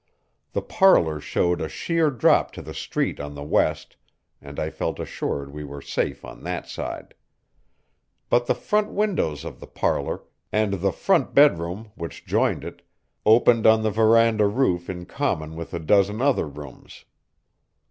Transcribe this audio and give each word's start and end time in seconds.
The 0.53 0.63
parlor 0.63 1.19
showed 1.19 1.61
a 1.61 1.69
sheer 1.69 2.09
drop 2.09 2.49
to 2.53 2.63
the 2.63 2.73
street 2.73 3.19
on 3.19 3.35
the 3.35 3.43
west, 3.43 3.97
and 4.41 4.59
I 4.59 4.71
felt 4.71 4.99
assured 4.99 5.53
we 5.53 5.63
were 5.63 5.79
safe 5.79 6.25
on 6.25 6.41
that 6.41 6.67
side. 6.67 7.13
But 8.27 8.47
the 8.47 8.55
front 8.55 8.89
windows 8.91 9.45
of 9.45 9.59
the 9.59 9.67
parlor, 9.67 10.23
and 10.51 10.73
the 10.73 10.91
front 10.91 11.35
bedroom 11.35 11.91
which 11.93 12.25
joined 12.25 12.63
it, 12.63 12.81
opened 13.27 13.67
on 13.67 13.83
the 13.83 13.91
veranda 13.91 14.47
roof 14.47 14.89
in 14.89 15.05
common 15.05 15.55
with 15.55 15.71
a 15.71 15.79
dozen 15.79 16.19
other 16.19 16.47
rooms. 16.47 17.05